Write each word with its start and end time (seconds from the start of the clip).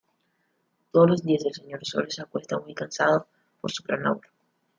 Todos 0.91 1.07
los 1.07 1.21
días 1.21 1.45
el 1.45 1.53
Señor 1.53 1.81
Sol 1.85 2.07
se 2.09 2.23
acuesta 2.23 2.57
muy 2.59 2.73
cansado, 2.73 3.27
por 3.61 3.69
su 3.71 3.83
gran 3.83 4.01
labor. 4.01 4.29